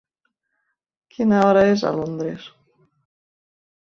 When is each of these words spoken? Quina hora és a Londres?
Quina 1.15 1.41
hora 1.49 1.61
és 1.73 1.83
a 1.89 1.91
Londres? 1.97 2.47